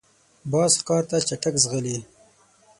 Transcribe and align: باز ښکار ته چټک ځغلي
باز 0.51 0.71
ښکار 0.79 1.03
ته 1.09 1.17
چټک 1.27 1.55
ځغلي 1.63 1.97